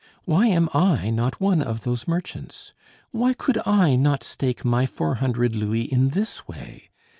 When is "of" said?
1.61-1.81